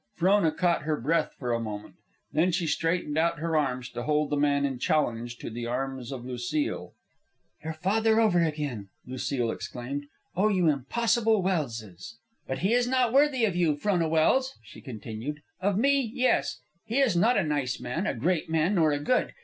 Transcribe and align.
Frona 0.15 0.51
caught 0.51 0.81
her 0.81 0.99
breath 0.99 1.35
for 1.37 1.53
a 1.53 1.59
moment. 1.59 1.93
Then 2.33 2.51
she 2.51 2.65
straightened 2.65 3.19
out 3.19 3.37
her 3.37 3.55
arms 3.55 3.87
to 3.91 4.01
hold 4.01 4.31
the 4.31 4.35
man 4.35 4.65
in 4.65 4.79
challenge 4.79 5.37
to 5.37 5.51
the 5.51 5.67
arms 5.67 6.11
of 6.11 6.25
Lucile. 6.25 6.95
"Your 7.63 7.73
father 7.73 8.19
over 8.19 8.41
again," 8.43 8.89
Lucile 9.05 9.51
exclaimed. 9.51 10.07
"Oh, 10.35 10.47
you 10.47 10.67
impossible 10.67 11.43
Welses!" 11.43 12.17
"But 12.47 12.57
he 12.65 12.73
is 12.73 12.87
not 12.87 13.13
worthy 13.13 13.45
of 13.45 13.55
you, 13.55 13.75
Frona 13.75 14.09
Welse," 14.09 14.57
she 14.63 14.81
continued; 14.81 15.43
"of 15.59 15.77
me, 15.77 16.01
yes. 16.11 16.61
He 16.83 16.97
is 16.97 17.15
not 17.15 17.37
a 17.37 17.43
nice 17.43 17.79
man, 17.79 18.07
a 18.07 18.15
great 18.15 18.49
man, 18.49 18.73
nor 18.73 18.91
a 18.91 18.99
good. 18.99 19.33